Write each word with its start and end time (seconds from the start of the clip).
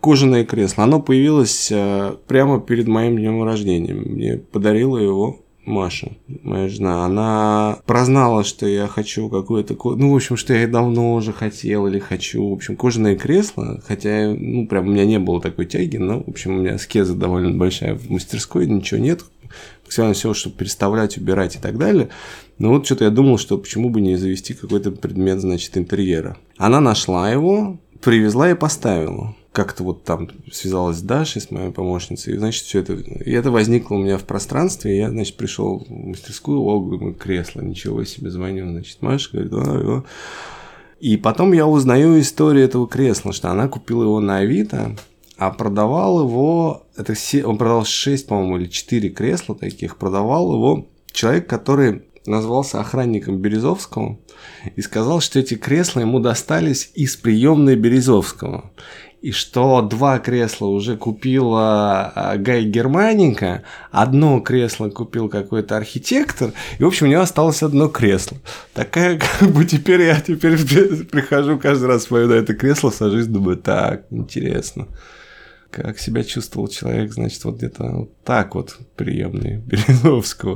кожаное 0.00 0.44
кресло. 0.44 0.84
Оно 0.84 1.00
появилось 1.00 1.70
э, 1.70 2.14
прямо 2.26 2.60
перед 2.60 2.88
моим 2.88 3.16
днем 3.16 3.42
рождения. 3.42 3.94
Мне 3.94 4.36
подарила 4.36 4.98
его 4.98 5.40
Маша, 5.68 6.12
моя 6.42 6.68
жена, 6.68 7.04
она 7.04 7.78
прознала, 7.84 8.42
что 8.42 8.66
я 8.66 8.86
хочу 8.88 9.28
какое-то... 9.28 9.76
Ну, 9.96 10.12
в 10.12 10.16
общем, 10.16 10.36
что 10.36 10.54
я 10.54 10.66
давно 10.66 11.14
уже 11.14 11.32
хотел 11.32 11.86
или 11.86 11.98
хочу. 11.98 12.48
В 12.48 12.54
общем, 12.54 12.74
кожаное 12.74 13.16
кресло, 13.16 13.82
хотя, 13.86 14.34
ну, 14.34 14.66
прям 14.66 14.88
у 14.88 14.90
меня 14.92 15.04
не 15.04 15.18
было 15.18 15.42
такой 15.42 15.66
тяги, 15.66 15.98
но, 15.98 16.22
в 16.22 16.28
общем, 16.28 16.56
у 16.56 16.60
меня 16.60 16.78
скеза 16.78 17.14
довольно 17.14 17.56
большая 17.56 17.94
в 17.94 18.10
мастерской, 18.10 18.66
ничего 18.66 18.98
нет. 18.98 19.24
Максимально 19.84 20.14
все, 20.14 20.32
чтобы 20.32 20.56
переставлять, 20.56 21.18
убирать 21.18 21.56
и 21.56 21.58
так 21.58 21.76
далее. 21.76 22.08
Но 22.58 22.70
вот 22.70 22.86
что-то 22.86 23.04
я 23.04 23.10
думал, 23.10 23.36
что 23.36 23.58
почему 23.58 23.90
бы 23.90 24.00
не 24.00 24.16
завести 24.16 24.54
какой-то 24.54 24.90
предмет, 24.90 25.40
значит, 25.40 25.76
интерьера. 25.76 26.38
Она 26.56 26.80
нашла 26.80 27.30
его, 27.30 27.78
привезла 28.00 28.50
и 28.50 28.54
поставила 28.54 29.34
как-то 29.58 29.82
вот 29.82 30.04
там 30.04 30.28
связалась 30.52 30.98
с 30.98 31.02
Дашей, 31.02 31.42
с 31.42 31.50
моей 31.50 31.72
помощницей, 31.72 32.34
и, 32.34 32.38
значит, 32.38 32.62
все 32.62 32.78
это, 32.78 32.92
и 32.92 33.32
это 33.32 33.50
возникло 33.50 33.96
у 33.96 33.98
меня 33.98 34.16
в 34.16 34.22
пространстве, 34.22 34.94
и 34.94 34.98
я, 34.98 35.10
значит, 35.10 35.36
пришел 35.36 35.84
в 35.84 35.90
мастерскую, 35.90 36.60
о, 36.60 36.78
говорю, 36.78 37.12
кресло, 37.14 37.60
ничего 37.60 38.04
себе, 38.04 38.30
звоню, 38.30 38.70
значит, 38.70 39.02
Маша 39.02 39.30
говорит, 39.32 39.52
а, 39.54 39.62
а. 39.64 40.04
И 41.00 41.16
потом 41.16 41.52
я 41.54 41.66
узнаю 41.66 42.20
историю 42.20 42.64
этого 42.64 42.86
кресла, 42.86 43.32
что 43.32 43.50
она 43.50 43.66
купила 43.66 44.04
его 44.04 44.20
на 44.20 44.36
Авито, 44.36 44.94
а 45.36 45.50
продавал 45.50 46.20
его, 46.20 46.86
это 46.96 47.14
все, 47.14 47.44
он 47.44 47.58
продал 47.58 47.84
6, 47.84 48.28
по-моему, 48.28 48.58
или 48.58 48.66
4 48.66 49.08
кресла 49.08 49.56
таких, 49.56 49.96
продавал 49.96 50.52
его 50.52 50.86
человек, 51.10 51.48
который 51.48 52.02
назвался 52.26 52.78
охранником 52.78 53.38
Березовского 53.38 54.18
и 54.76 54.82
сказал, 54.82 55.20
что 55.20 55.40
эти 55.40 55.54
кресла 55.54 56.00
ему 56.00 56.20
достались 56.20 56.92
из 56.94 57.16
приемной 57.16 57.74
Березовского 57.74 58.70
и 59.20 59.32
что 59.32 59.82
два 59.82 60.18
кресла 60.18 60.66
уже 60.66 60.96
купила 60.96 62.12
а, 62.14 62.36
Гай 62.36 62.64
Германика, 62.64 63.64
одно 63.90 64.40
кресло 64.40 64.90
купил 64.90 65.28
какой-то 65.28 65.76
архитектор, 65.76 66.52
и, 66.78 66.84
в 66.84 66.86
общем, 66.86 67.06
у 67.06 67.10
него 67.10 67.22
осталось 67.22 67.62
одно 67.62 67.88
кресло. 67.88 68.38
Такая, 68.74 69.18
как 69.40 69.50
бы, 69.50 69.64
теперь 69.64 70.02
я 70.02 70.20
теперь 70.20 70.56
прихожу 71.06 71.58
каждый 71.58 71.88
раз 71.88 72.04
свою 72.04 72.28
на 72.28 72.34
это 72.34 72.54
кресло, 72.54 72.90
сажусь, 72.90 73.26
думаю, 73.26 73.56
так, 73.56 74.06
интересно. 74.10 74.86
Как 75.70 75.98
себя 75.98 76.24
чувствовал 76.24 76.68
человек, 76.68 77.12
значит, 77.12 77.44
вот 77.44 77.56
где-то 77.56 77.84
вот 77.84 78.22
так 78.24 78.54
вот 78.54 78.78
приемный 78.96 79.58
Березовского. 79.58 80.46